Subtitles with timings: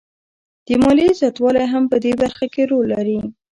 [0.65, 3.19] د ماليې زیاتوالی هم په دې برخه کې رول لري